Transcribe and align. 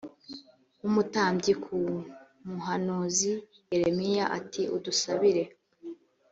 w 0.81 0.83
umutambyi 0.89 1.53
ku 1.63 1.75
muhanuzi 2.49 3.31
yeremiya 3.69 4.25
ati 4.37 4.61
udusabire 4.75 5.43